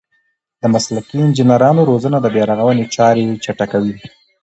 [0.61, 3.95] د مسلکي انجنیرانو روزنه د بیارغونې چارې چټکوي.